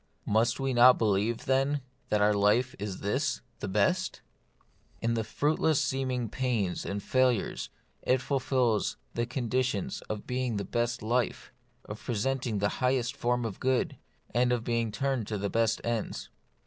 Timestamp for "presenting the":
12.03-12.69